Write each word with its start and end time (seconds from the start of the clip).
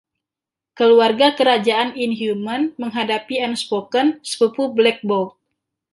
Keluarga 0.77 1.27
Kerajaan 1.37 1.89
Inhuman 2.05 2.61
menghadapi 2.81 3.35
Unspoken, 3.47 4.07
sepupu 4.29 4.63
Black 4.77 4.97
Bolt. 5.09 5.31